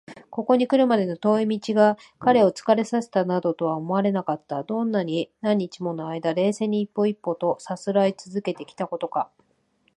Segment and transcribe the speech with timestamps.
[0.31, 4.63] ここにくるまでの遠い道が彼を疲れさせたなどとは思われなかった。
[4.63, 9.29] どんなに何日ものあいだ、冷静に一歩一歩とさすらいつづけてきたことか！